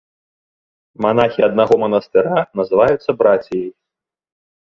Манахі 1.05 1.45
аднаго 1.47 1.73
манастыра 1.83 2.37
называюцца 2.61 3.09
браціяй. 3.21 3.69